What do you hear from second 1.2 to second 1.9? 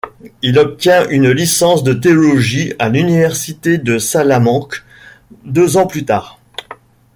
licence